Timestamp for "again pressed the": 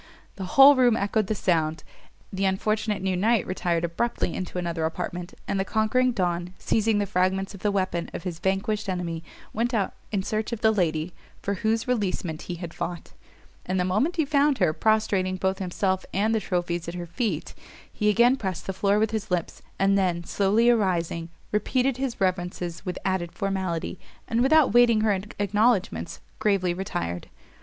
18.09-18.73